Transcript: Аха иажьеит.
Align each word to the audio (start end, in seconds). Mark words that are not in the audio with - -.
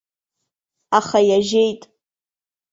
Аха 0.97 1.19
иажьеит. 1.29 1.81